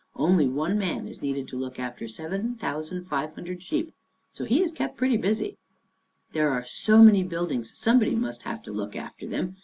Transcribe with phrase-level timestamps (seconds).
[0.15, 3.93] Only one man is needed to look after 7,500 sheep,
[4.31, 5.59] so he is kept pretty busy.""
[6.33, 9.57] There are so many buildings somebody must have to look after them.